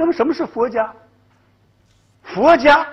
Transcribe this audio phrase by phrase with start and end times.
[0.00, 0.90] 那么什么是佛家？
[2.22, 2.88] 佛家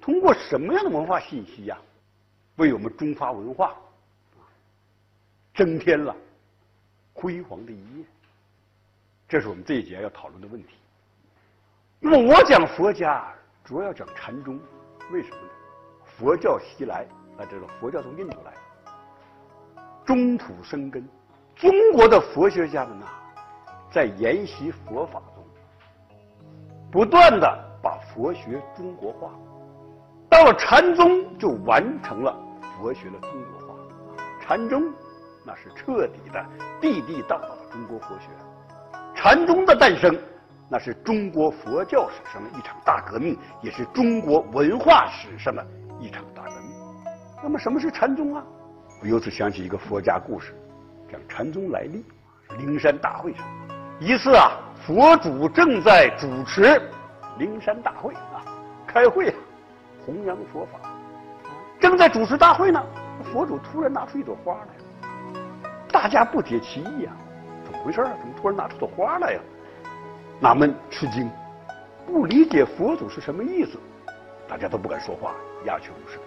[0.00, 1.76] 通过什么样的文化信息呀，
[2.56, 3.76] 为我们中华文化
[5.54, 6.16] 增添了
[7.12, 8.04] 辉煌的一页？
[9.28, 10.76] 这是我们这一节要讨论的问题。
[12.00, 13.30] 那么我讲佛家，
[13.62, 14.58] 主要讲禅宗，
[15.10, 15.48] 为什么呢？
[16.16, 17.06] 佛教西来，
[17.36, 18.54] 大家知道佛教从印度来，
[20.06, 21.06] 中土生根。
[21.54, 23.06] 中国的佛学家们呐，
[23.90, 25.22] 在研习佛法，
[26.94, 29.32] 不断的把佛学中国化。
[30.30, 32.32] 到了禅宗，就完成了
[32.78, 33.74] 佛学的中国化。
[34.40, 34.80] 禅宗
[35.44, 36.46] 那是彻底的、
[36.80, 38.28] 地地道道的中国佛学。
[39.12, 40.16] 禅宗的诞生，
[40.68, 45.66] 那是中国佛教史上的一场大革命，也是中国文化史上的
[45.98, 46.70] 一场大革命。
[47.42, 48.44] 那么，什么是禅宗啊？
[49.02, 50.54] 我由此想起一个佛家故事。
[51.10, 52.04] 讲禅宗来历，
[52.56, 53.44] 灵山大会上，
[53.98, 54.52] 一次啊，
[54.86, 56.78] 佛祖正在主持
[57.38, 58.44] 灵山大会啊，
[58.86, 59.34] 开会啊，
[60.04, 60.78] 弘扬佛法，
[61.80, 62.84] 正在主持大会呢，
[63.32, 65.08] 佛祖突然拿出一朵花来，
[65.90, 67.16] 大家不解其意啊，
[67.64, 68.10] 怎么回事啊？
[68.20, 69.40] 怎么突然拿出朵花来呀？
[70.38, 71.30] 纳闷吃惊，
[72.04, 73.78] 不理解佛祖是什么意思，
[74.46, 75.32] 大家都不敢说话，
[75.64, 76.20] 鸦雀无声，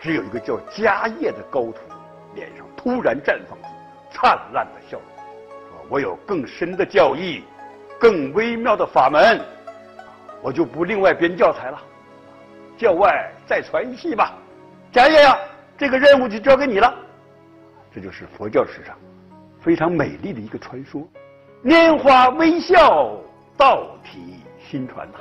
[0.00, 1.76] 只有一个叫迦叶的高徒，
[2.34, 3.68] 脸上突然绽放出。
[4.10, 5.06] 灿烂的笑容，
[5.70, 7.44] 说：“我有更深的教义，
[7.98, 9.40] 更微妙的法门，
[10.42, 11.78] 我就不另外编教材了，
[12.76, 14.34] 教外再传一系吧。”
[14.92, 15.36] 贾爷呀，
[15.76, 16.94] 这个任务就交给你了。
[17.94, 18.96] 这就是佛教史上
[19.60, 21.06] 非常美丽的一个传说，
[21.64, 23.18] 拈花微笑，
[23.56, 25.18] 道体心传呐。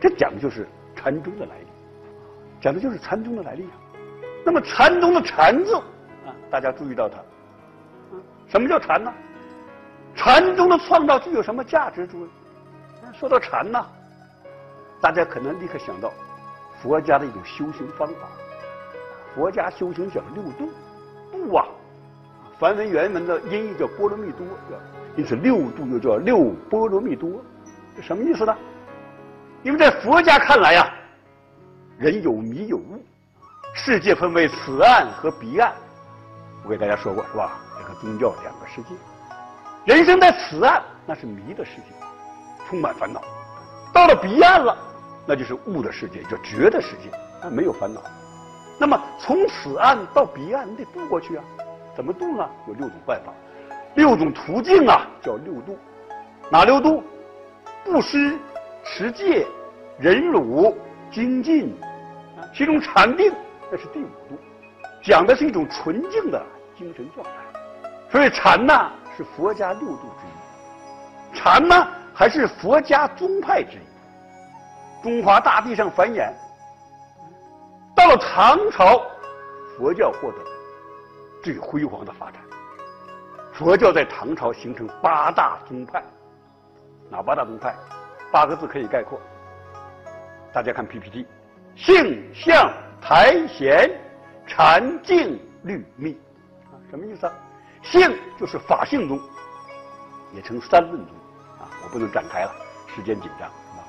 [0.00, 1.66] 这讲的就是禅宗的来历，
[2.60, 3.72] 讲的就是禅宗的来历啊。
[4.44, 7.18] 那么禅宗的禅字啊，大家注意到它。
[8.48, 9.12] 什么叫禅呢？
[10.14, 12.06] 禅宗的创造具有什么价值？
[12.06, 12.28] 诸位，
[13.18, 13.84] 说到禅呢，
[15.00, 16.12] 大家可能立刻想到
[16.82, 18.28] 佛家的一种修行方法。
[19.34, 20.70] 佛家修行讲六度，
[21.32, 21.64] 度啊，
[22.58, 24.46] 梵文原文的音译叫波罗蜜多，
[25.16, 27.30] 因此六度又叫六波罗蜜多，
[27.96, 28.54] 这什么意思呢？
[29.62, 30.92] 因为在佛家看来呀，
[31.98, 33.02] 人有迷有悟，
[33.74, 35.72] 世界分为此岸和彼岸。
[36.64, 37.60] 我给大家说过是吧？
[38.00, 38.94] 宗教两个世界，
[39.90, 41.86] 人生在此岸那是迷的世界，
[42.68, 43.18] 充满烦恼；
[43.92, 44.78] 到了彼岸了，
[45.26, 47.10] 那就是悟的世界，叫觉的世界，
[47.42, 48.00] 那没有烦恼。
[48.78, 51.42] 那么从此岸到彼岸，你得渡过去啊？
[51.96, 52.48] 怎么渡呢？
[52.68, 53.32] 有六种办法，
[53.96, 55.76] 六种途径啊，叫六度。
[56.48, 57.02] 哪六度？
[57.84, 58.38] 布施、
[58.84, 59.44] 持戒、
[59.98, 60.78] 忍辱、
[61.10, 61.76] 精进，
[62.54, 63.32] 其中禅定
[63.72, 64.38] 那是第五度，
[65.02, 66.40] 讲的是一种纯净的
[66.78, 67.32] 精神状态。
[68.08, 68.72] 所以禅呢
[69.20, 75.02] 是佛家六度之一，禅呢还是佛家宗派之一。
[75.02, 76.32] 中华大地上繁衍，
[77.94, 79.02] 到了唐朝，
[79.76, 80.38] 佛教获得
[81.42, 82.40] 最辉煌的发展。
[83.52, 86.02] 佛教在唐朝形成八大宗派，
[87.10, 87.74] 哪八大宗派？
[88.32, 89.20] 八个字可以概括。
[90.50, 91.26] 大家看 PPT：
[91.76, 92.72] 性、相、
[93.02, 93.90] 台、显、
[94.46, 96.18] 禅、净、律、密。
[96.72, 97.34] 啊，什么意思啊？
[97.82, 99.20] 性就是法性宗，
[100.32, 101.14] 也称三论宗，
[101.58, 102.54] 啊，我不能展开了，
[102.94, 103.84] 时间紧张，是吧？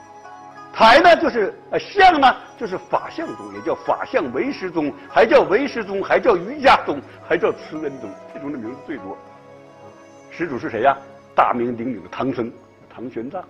[0.74, 9.18] 台呢就是呃相呢就是法相宗，也叫法相唯识宗，还叫唯识宗，还叫瑜伽宗，还叫慈恩宗，这种的名字最多。
[10.31, 10.97] 始祖是谁呀？
[11.35, 12.52] 大名鼎鼎的唐僧，
[12.90, 13.44] 唐玄奘。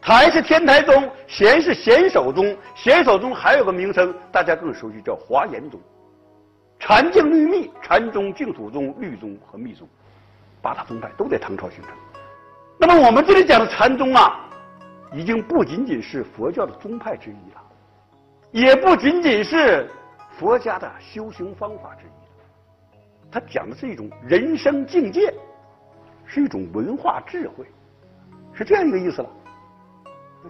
[0.00, 5.78] 台是天台宗，贤是贤首宗，贤首宗还有个名称，大家更熟悉，叫华严宗。
[6.78, 9.86] 禅净律密，禅宗、净土宗、律宗和密宗，
[10.62, 11.90] 八大宗派都在唐朝形成。
[12.78, 14.48] 那么我们这里讲的禅宗啊，
[15.12, 17.62] 已经不仅仅是佛教的宗派之一了，
[18.52, 19.90] 也不仅仅是
[20.38, 22.46] 佛家的修行方法之一了。
[23.30, 25.34] 它讲的是一种人生境界，
[26.24, 27.66] 是一种文化智慧，
[28.54, 29.28] 是这样一个意思了。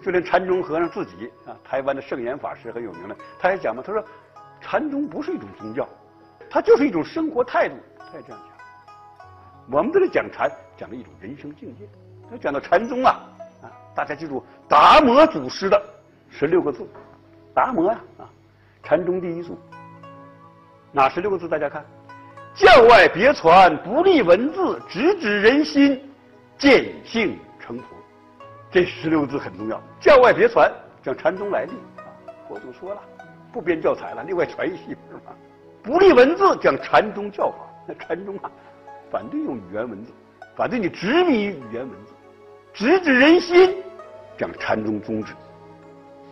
[0.03, 4.01] 就连禅宗和尚自己啊，台湾的圣严法师很有名的，他也讲嘛，他说
[4.61, 5.89] 禅宗不是一种宗教。
[6.49, 8.49] 它就是一种生活态度，他也这样讲。
[9.71, 11.87] 我们这里讲禅，讲了一种人生境界。
[12.29, 13.19] 他讲到禅宗啊，
[13.61, 15.81] 啊，大家记住达摩祖师的
[16.29, 16.87] 十六个字。
[17.53, 18.29] 达摩呀，啊，
[18.81, 19.59] 禅宗第一祖。
[20.91, 21.47] 哪十六个字？
[21.47, 21.85] 大家看：
[22.55, 26.01] 教外别传，不立文字，直指人心，
[26.57, 27.85] 见性成佛。
[28.71, 29.79] 这十六个字很重要。
[29.99, 30.71] 教外别传，
[31.03, 32.09] 讲禅宗来历啊。
[32.47, 33.01] 佛祖说了，
[33.53, 35.35] 不编教材了，另外传一系是吧？
[35.81, 38.51] 不立文字讲禅宗教法，那 禅宗啊，
[39.09, 40.11] 反对用语言文字，
[40.55, 42.13] 反对你执迷于语言文字。
[42.73, 43.77] 直指人心，
[44.37, 45.33] 讲禅宗宗旨；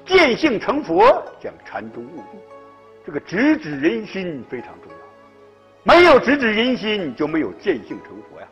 [0.06, 2.40] 见性成佛，讲禅宗目的。
[3.06, 8.48] 这个直指人心非常重要，没有直指人心，就没有见性成佛呀。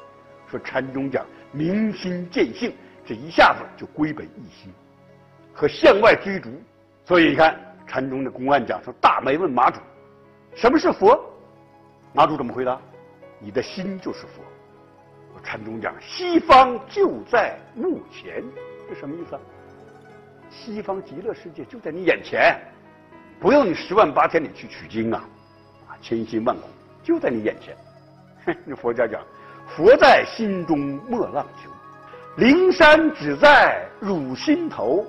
[0.50, 2.74] 说禅宗讲明心见性，
[3.06, 4.71] 这一下子就归本一心，
[5.53, 6.50] 和向外追逐。
[7.03, 9.80] 所以你看，禅宗的公案讲说：“大梅问马祖，
[10.56, 11.19] 什么是佛？”
[12.13, 12.80] 马祖怎么回答？
[13.40, 14.42] 你的心就是佛。
[15.44, 18.42] 禅宗讲西方就在目前，
[18.90, 19.42] 这什么意思啊？
[20.50, 22.57] 西方极乐世界就在你眼前，
[23.40, 25.24] 不用你十万八千里去取经啊，
[25.90, 26.63] 啊，千辛万苦
[27.04, 27.75] 就在你眼前。
[28.63, 29.22] 那 佛家讲，
[29.68, 30.80] 佛在心中
[31.10, 31.69] 莫浪求，
[32.38, 35.06] 灵山只在汝心头，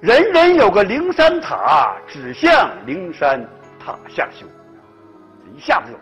[0.00, 3.48] 人人有个灵山塔，指向灵山
[3.88, 4.46] 塔下修。
[5.56, 5.98] 一下子就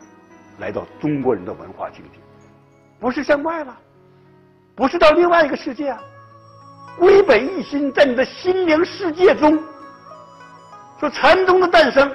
[0.59, 2.19] 来到中国人的文化境界，
[2.99, 3.77] 不是向外了，
[4.75, 6.01] 不是到另外一个世界啊，
[6.99, 9.63] 归本一心，在你的心灵世界中。
[10.99, 12.11] 说禅宗的诞生，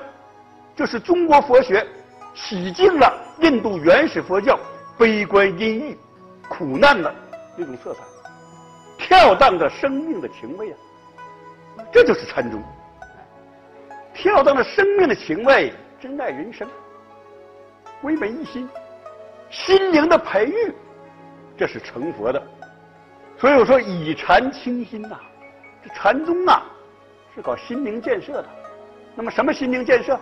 [0.76, 1.88] 就是中国佛学
[2.34, 4.60] 洗净了印度原始佛教
[4.98, 5.98] 悲观阴郁、
[6.50, 7.16] 苦难的
[7.56, 8.02] 那种色彩，
[8.98, 10.78] 跳荡着生命的情味啊，
[11.94, 12.62] 这就是禅宗，
[14.22, 16.70] 跳荡着生命的情味，珍爱人生。
[18.04, 18.70] 归本一心，
[19.50, 20.72] 心灵的培育，
[21.58, 22.40] 这是成佛的。
[23.40, 25.18] 所以我说以禅清心呐，
[25.84, 26.64] 这禅宗啊
[27.34, 28.50] 是搞心灵建设的。
[29.16, 30.20] 那么什么心灵建设？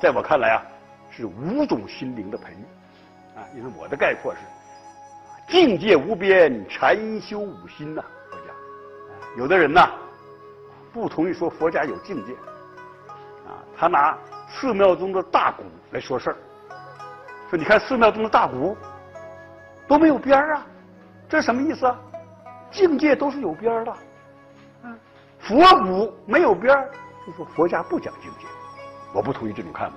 [0.00, 0.62] 在我看来啊，
[1.10, 3.42] 是五种心灵的培育啊。
[3.56, 4.38] 因为我的概括是：
[5.52, 8.04] 境界无边，禅修五心呐。
[8.30, 8.54] 佛家
[9.36, 9.90] 有的人呐
[10.92, 12.32] 不同意说佛家有境界，
[13.80, 14.14] 他拿
[14.46, 15.62] 寺庙中的大鼓
[15.92, 16.36] 来说事儿。
[17.48, 18.76] 说你看寺庙中的大鼓
[19.88, 20.66] 都没有边儿啊，
[21.26, 21.98] 这什么意思啊？
[22.70, 23.96] 境界都是有边儿的，
[24.82, 24.98] 嗯，
[25.38, 26.90] 佛鼓没有边儿，
[27.26, 28.46] 就说佛家不讲境界，
[29.14, 29.96] 我不同意这种看法。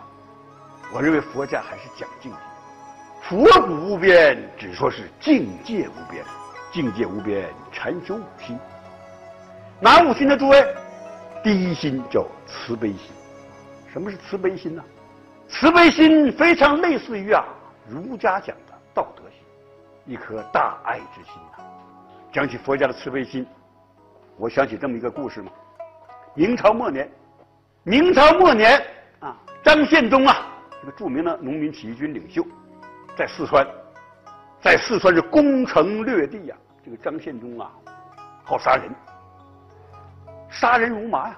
[0.93, 2.37] 我认为佛家还是讲境界，
[3.21, 6.23] 佛鼓无边，只说是境界无边，
[6.71, 8.57] 境界无边，禅修五心。
[9.81, 10.37] 哪五心呢？
[10.37, 10.73] 诸位，
[11.43, 13.11] 第一心叫慈悲心。
[13.93, 14.83] 什么是慈悲心呢？
[15.47, 17.45] 慈悲心非常类似于啊
[17.87, 19.39] 儒家讲的道德心，
[20.05, 21.63] 一颗大爱之心呐。
[22.31, 23.45] 讲起佛家的慈悲心，
[24.35, 25.51] 我想起这么一个故事嘛。
[26.33, 27.07] 明朝末年，
[27.83, 28.83] 明朝末年
[29.19, 30.47] 啊，张献忠啊，
[30.81, 32.43] 这个著名的农民起义军领袖，
[33.15, 33.63] 在四川，
[34.59, 36.55] 在四川是攻城略地呀。
[36.83, 37.71] 这个张献忠啊，
[38.43, 38.89] 好杀人，
[40.49, 41.37] 杀人如麻呀。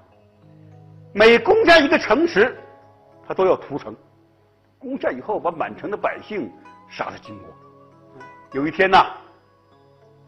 [1.18, 2.62] 每攻下一个城池，
[3.26, 3.96] 他都要屠城。
[4.78, 6.52] 攻下以后，把满城的百姓
[6.90, 7.50] 杀得精光。
[8.52, 9.16] 有一天呐，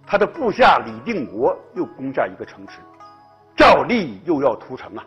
[0.06, 2.80] 他的部下李定国又攻下一个城池，
[3.54, 5.06] 照例又要屠城啊。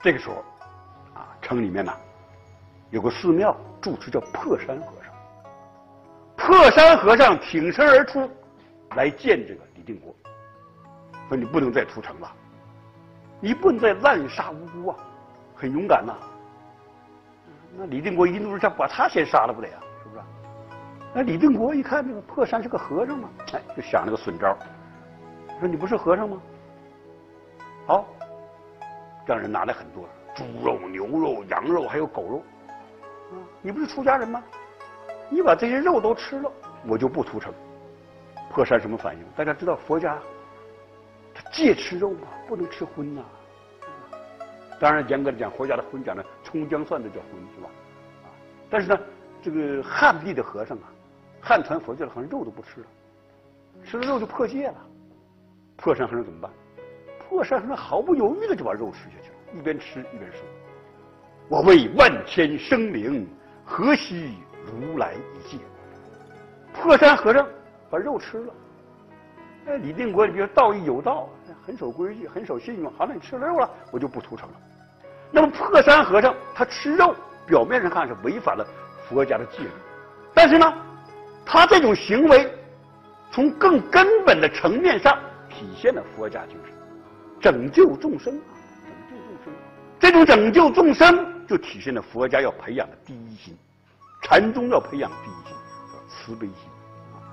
[0.00, 0.36] 这个时候，
[1.12, 1.94] 啊，城里面呐
[2.88, 5.12] 有个寺庙住持叫破山和尚。
[6.34, 8.26] 破山和尚挺身而出，
[8.96, 10.16] 来见这个李定国，
[11.28, 12.32] 说：“你不能再屠城了，
[13.40, 14.96] 你不能再滥杀无辜啊，
[15.54, 16.14] 很勇敢呐。”
[17.76, 19.78] 那李定国一怒之下把他先杀了不得呀？
[20.02, 20.22] 是不是？
[21.14, 24.56] 那李定国一看这个破山是个和尚嘛，哎，就想了个损招，
[25.60, 26.40] 说你不是和尚吗？
[27.86, 28.04] 好，
[29.26, 32.42] 让人拿来很多猪肉、牛肉、羊肉还有狗肉，
[33.62, 34.42] 你不是出家人吗？
[35.30, 36.50] 你把这些肉都吃了，
[36.86, 37.52] 我就不屠城。
[38.50, 39.24] 破山什么反应？
[39.36, 40.18] 大家知道佛家
[41.52, 43.22] 戒吃肉嘛，不能吃荤呐。
[44.80, 47.68] 当然，严格的讲，佛家的荤讲的葱姜蒜的叫荤，是吧？
[48.24, 48.26] 啊，
[48.70, 48.98] 但是呢，
[49.42, 50.84] 这个汉地的和尚啊，
[51.40, 52.86] 汉传佛教的和尚肉都不吃了，
[53.84, 54.76] 吃了肉就破戒了。
[55.76, 56.50] 破山和尚怎么办？
[57.18, 60.40] 破山和尚毫不犹豫的就把肉吃下去了，一边吃一边说
[61.48, 63.28] ：“我为万千生灵，
[63.64, 65.58] 何惜如来一戒？”
[66.72, 67.46] 破山和尚
[67.90, 68.54] 把肉吃了。
[69.68, 71.28] 哎，李定国，你比如道义有道，
[71.64, 72.90] 很守规矩，很守信用。
[72.96, 74.54] 好，那你吃了肉了，我就不屠城了。
[75.30, 77.14] 那么破山和尚他吃肉，
[77.46, 78.66] 表面上看是违反了
[79.06, 79.68] 佛家的戒律，
[80.32, 80.72] 但是呢，
[81.44, 82.50] 他这种行为
[83.30, 85.14] 从更根本的层面上
[85.50, 86.72] 体现了佛家精神，
[87.38, 88.56] 拯救众生啊，
[89.10, 89.52] 拯救众生。
[90.00, 93.54] 这种拯救众生就体现了佛家要培养的第一心，
[94.22, 95.54] 禅宗要培养第一心
[95.92, 96.70] 叫慈悲心。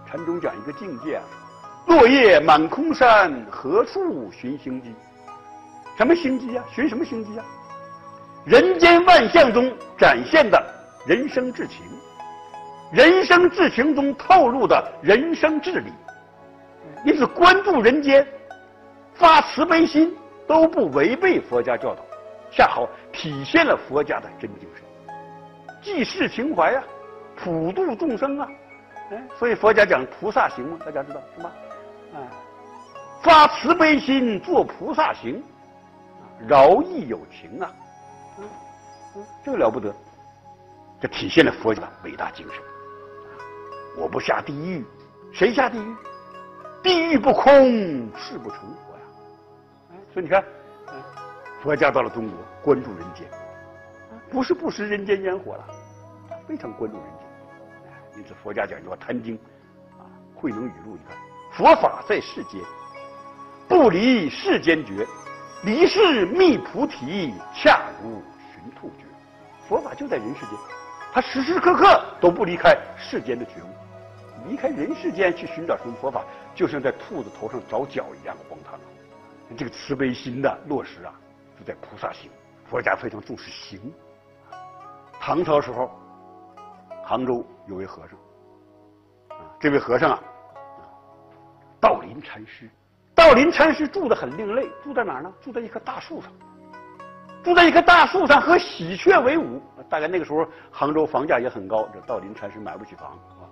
[0.06, 1.24] 禅宗讲一个境界啊，
[1.88, 4.94] 落叶满空山，何处寻星机？
[5.98, 6.64] 什么星机啊？
[6.74, 7.46] 寻什么星机啊？
[8.44, 10.62] 人间万象中展现的
[11.08, 11.84] 人生至情，
[12.92, 15.92] 人生至情中透露的人生至理，
[17.06, 18.28] 因此关注人间、
[19.14, 20.16] 发慈悲心
[20.46, 22.04] 都不违背佛家教导，
[22.52, 24.84] 恰好体现了佛家的真精神，
[25.82, 26.84] 济世情怀呀，
[27.36, 28.48] 普度众生啊，
[29.12, 31.52] 哎，所以佛家讲菩萨行嘛，大家知道是吧？
[32.16, 32.28] 哎，
[33.22, 35.44] 发慈悲心做菩萨行，
[36.48, 37.72] 饶益有情啊，
[38.40, 39.94] 嗯，这个了不得，
[41.00, 42.64] 这体现了佛家的伟大精神。
[43.98, 44.86] 我不下地狱，
[45.34, 45.96] 谁下地狱？
[46.84, 47.52] 地狱不空，
[48.16, 50.00] 誓不成佛呀！
[50.14, 50.44] 所以你看，
[51.64, 53.28] 佛家到了中国，关注人间，
[54.30, 55.68] 不是不食人间烟火了，
[56.48, 58.20] 非常关注人间。
[58.20, 59.38] 因此，佛家讲究《坛经》
[59.98, 60.06] 啊，
[60.40, 61.18] 《慧能语录》，你看，
[61.56, 62.62] 佛法在世间，
[63.66, 65.08] 不离世间觉，
[65.64, 68.22] 离世觅菩提，恰如
[68.52, 69.06] 寻兔觉。
[69.66, 70.50] 佛法就在人世间，
[71.14, 74.50] 他时时刻刻都不离开世间的觉悟。
[74.50, 78.78] 离开人世间去寻找什么佛法，就像在兔子头上找脚一样荒唐。
[79.58, 81.14] 这个慈悲心的落实啊，
[81.58, 82.30] 就在菩萨行。
[82.70, 83.80] 佛家非常重视行。
[85.22, 85.90] 唐朝时候，
[87.02, 90.22] 杭州有位和尚，啊，这位和尚啊，
[91.86, 92.68] 道林禅师。
[93.14, 95.32] 道林禅师住的很另类，住在哪儿呢？
[95.40, 96.32] 住在一棵大树上，
[97.44, 99.62] 住在一棵大树上和喜鹊为伍。
[99.88, 103.46] 大概那个时候，杭州房价也很高，这道林禅师买不起房啊。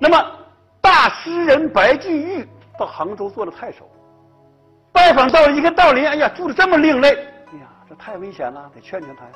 [0.00, 0.32] 那么，
[0.80, 2.44] 大诗人白居易
[2.76, 3.88] 到杭州做了太守，
[4.90, 7.08] 拜访道一个道林，哎呀，住的这么另类，
[7.52, 9.30] 哎呀，这太危险了，得劝劝他呀。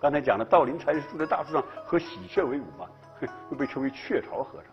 [0.00, 2.86] 刚才讲了，道林禅师住在大树上，和喜鹊为伍嘛，
[3.50, 4.72] 又被称为鹊巢和尚。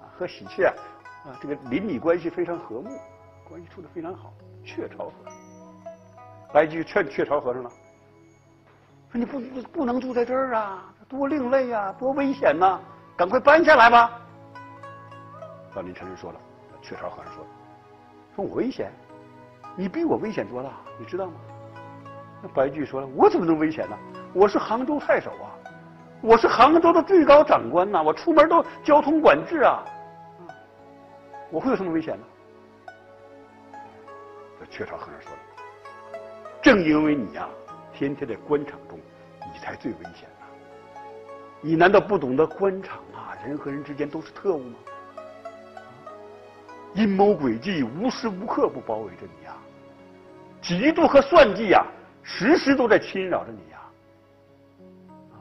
[0.00, 0.72] 啊，和喜鹊
[1.24, 2.90] 啊，这个邻里关系非常和睦，
[3.48, 4.32] 关系处得非常好。
[4.64, 5.32] 雀巢和尚，
[6.52, 7.70] 白居劝雀巢和尚了，
[9.10, 9.40] 说你不
[9.72, 12.80] 不能住在这儿啊，多另类呀，多危险呐。
[13.16, 14.10] 赶快搬下来吧！
[15.72, 16.40] 道林禅师说了，
[16.82, 17.46] 雀巢和尚说
[18.34, 18.90] ：“说我危险，
[19.76, 21.34] 你比我危险多了，你知道吗？”
[22.42, 23.96] 那白居易说了：“我怎么能危险呢？
[24.34, 25.54] 我是杭州太守啊，
[26.22, 29.84] 我是杭州的最高长官呐，我出门都交通管制啊，
[31.54, 32.24] 我会有什么危险呢？”
[34.58, 35.38] 这雀巢和尚说了
[36.60, 37.48] ：“正因为你呀，
[37.92, 38.98] 天天在官场中，
[39.52, 40.46] 你才最危险呐。”
[41.62, 43.38] 你难道不懂得官场啊？
[43.46, 44.74] 人和人之间都是特务吗？
[46.94, 49.56] 阴谋诡计无时无刻不包围着你呀，
[50.60, 51.86] 嫉妒和算计呀，
[52.22, 53.80] 时时都在侵扰着你呀。
[55.32, 55.38] 啊，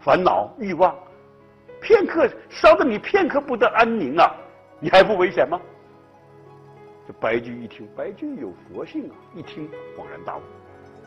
[0.00, 0.94] 烦恼、欲望，
[1.80, 4.34] 片刻烧得你片刻不得安宁啊！
[4.80, 5.60] 你还不危险吗？
[7.06, 10.42] 这白居易一听，白居易有佛性啊，一听恍然大悟，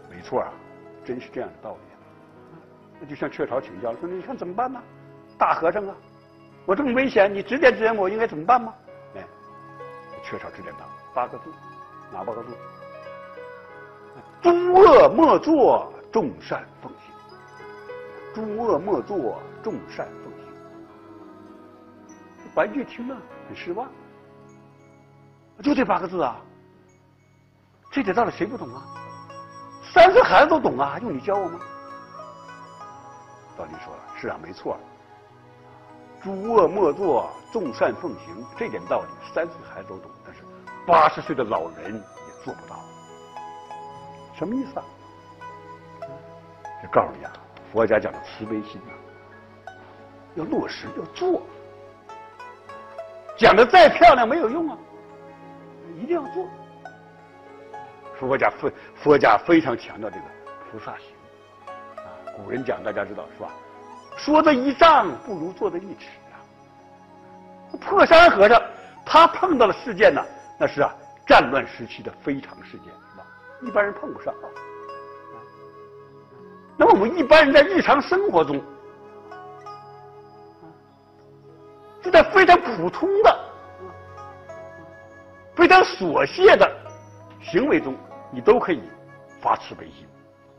[0.10, 0.54] 没错啊，
[1.04, 1.78] 真是这样的道理。
[3.00, 4.82] 那就向雀巢请教了说：“你看怎么办呢？
[5.38, 5.96] 大和尚啊，
[6.66, 8.74] 我这么危险，你指点指点我应该怎么办吗？”
[9.16, 9.24] 哎，
[10.24, 11.50] 雀巢指点他八个字，
[12.12, 12.50] 哪八个字？
[14.42, 17.14] 诸恶莫作，众善奉行。
[18.36, 20.08] 诸恶莫作，众善。
[22.56, 23.18] 玩具听了
[23.48, 23.90] 很失望，
[25.64, 26.38] 就这八个字啊，
[27.92, 28.86] 这点道理谁不懂啊？
[29.94, 31.60] 三岁孩子都懂啊，用你教我吗？
[33.58, 34.78] 道理说了，是啊，没错。
[36.22, 40.42] 诸恶莫作，众善奉行，这点道理三岁孩子都懂，但是
[40.86, 42.80] 八十岁的老人也做不到。
[44.36, 44.86] 什么意思啊？
[46.82, 47.34] 就告诉你啊，
[47.72, 48.94] 佛家讲的慈悲心啊，
[50.36, 51.42] 要落实，要做。
[53.44, 54.78] 讲的再漂亮没有用啊，
[56.02, 56.48] 一定要做。
[58.18, 60.24] 佛家佛佛家非常强调这个
[60.72, 61.08] 菩萨行
[61.98, 62.08] 啊。
[62.38, 63.50] 古人讲，大家知道是吧？
[64.16, 66.40] 说的一丈不如做的一尺啊！
[67.82, 68.62] 破山和尚
[69.06, 70.24] 他碰到了事件呢，
[70.58, 70.96] 那是啊
[71.28, 73.26] 战乱时期的非常事件，是吧？
[73.62, 74.48] 一般人碰不上啊。
[76.78, 78.64] 那么我们一般人在日常生活中，
[82.04, 83.40] 就在非常普通的、
[85.56, 86.70] 非常琐屑的
[87.42, 87.96] 行为中，
[88.30, 88.84] 你都可以
[89.42, 90.06] 发慈悲心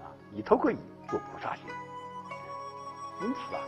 [0.02, 0.76] 啊，你都可以。
[1.06, 1.66] 做菩萨心，
[3.20, 3.60] 因此啊，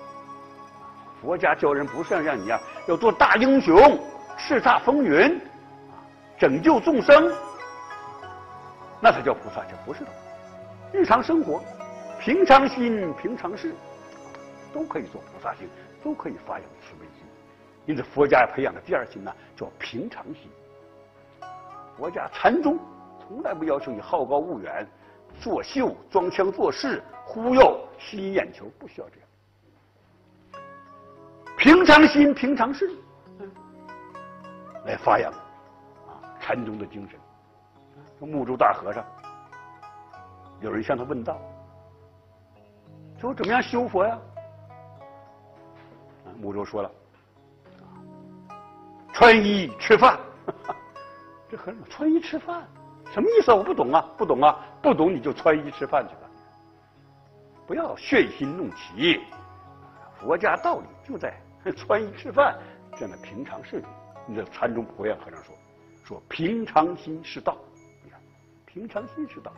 [1.20, 3.76] 佛家教人不是让你啊要做大英雄，
[4.38, 5.36] 叱咤风云，
[5.90, 6.00] 啊
[6.38, 7.30] 拯救众生，
[9.02, 10.10] 那才叫菩萨行，不是的。
[10.92, 11.62] 日常生活，
[12.18, 13.74] 平常心、平常事，
[14.72, 15.68] 都可以做菩萨心，
[16.02, 17.25] 都可以发扬慈悲心。
[17.86, 20.50] 因此，佛家培养的第二心呢，叫平常心。
[21.96, 22.78] 佛家禅宗
[23.20, 24.86] 从来不要求你好高骛远。
[25.38, 29.28] 作秀、装腔作势、忽悠、吸引眼球，不需要这样。
[31.58, 32.90] 平常心、平常事，
[34.86, 37.18] 来发扬啊禅宗的精神。
[38.26, 39.04] 木州大和尚，
[40.60, 41.38] 有人向他问道
[43.20, 44.18] ：“说怎么样修佛呀？”
[46.40, 46.90] 木州说了
[49.16, 50.20] ：“穿衣吃饭。
[51.48, 52.68] ”这和尚穿衣吃饭
[53.14, 53.54] 什么意思啊？
[53.54, 56.28] 我不懂啊，不懂啊，不懂你就穿衣吃饭去吧，
[57.66, 59.22] 不要炫心弄奇。
[60.20, 61.34] 佛家道理就在
[61.74, 62.58] 穿衣吃饭
[62.92, 63.82] 这样的平常事。
[64.26, 65.54] 你这禅宗普愿和尚说
[66.04, 67.56] ：“说平常心是道。”
[68.04, 68.20] 你看
[68.66, 69.50] 平常心是道，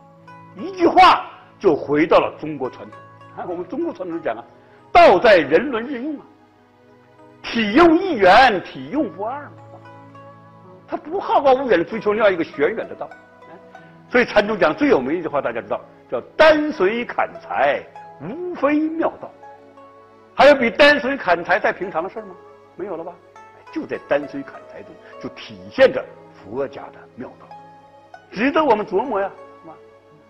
[0.55, 2.97] 一句话就回到了中国传统。
[3.35, 4.45] 啊我们中国传统讲啊，
[4.93, 6.25] 道在人伦日用啊，
[7.51, 9.51] 体用一元，体用不二嘛。
[10.87, 13.09] 他不好高骛远的追求另外一个玄远的道。
[14.07, 17.83] 所以禅宗讲最有名一句话，大家知道叫“丹水砍柴，
[18.21, 19.31] 无非妙道”。
[20.35, 22.35] 还有比丹水砍柴再平常的事吗？
[22.75, 23.13] 没有了吧？
[23.71, 26.03] 就在丹水砍柴中，就体现着
[26.33, 27.47] 佛家的妙道。
[28.31, 29.31] 值得我们琢磨呀，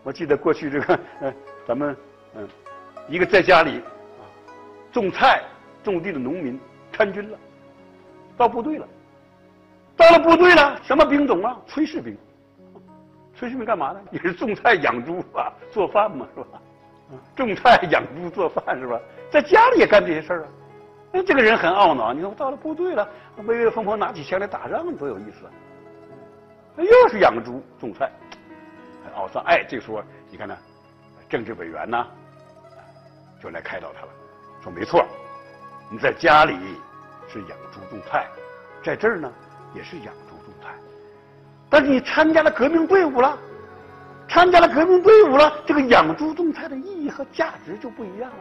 [0.03, 1.33] 我记得过去这个，嗯，
[1.67, 1.95] 咱们
[2.35, 2.47] 嗯，
[3.07, 3.81] 一个在家里
[4.91, 5.41] 种菜
[5.83, 6.59] 种地的农民
[6.99, 7.37] 参军了，
[8.35, 8.85] 到部队了，
[9.95, 11.57] 到了部队了，什么兵种啊？
[11.65, 12.17] 炊事兵。
[13.39, 14.01] 炊事兵干嘛呢？
[14.11, 16.61] 也是种菜养猪啊，做饭嘛，是吧？
[17.37, 18.99] 种菜养猪做饭是吧？
[19.31, 20.47] 在家里也干这些事儿啊。
[21.13, 22.11] 哎，这个人很懊恼。
[22.11, 23.07] 你说我到了部队了，
[23.45, 25.51] 威威风风拿起枪来打仗，多有意思啊！
[26.75, 28.11] 又是养猪种菜，
[29.05, 29.41] 很懊丧。
[29.45, 30.57] 哎，这个时候你看呢，
[31.29, 32.05] 政治委员呢
[33.41, 34.09] 就来开导他了，
[34.61, 35.05] 说没错，
[35.89, 36.57] 你在家里
[37.31, 38.27] 是养猪种菜，
[38.83, 39.31] 在这儿呢
[39.74, 40.74] 也是养猪种菜，
[41.69, 43.38] 但是你参加了革命队伍了，
[44.27, 48.38] 参加了革命队伍了，这个养猪种菜的意义和价值就不一样了。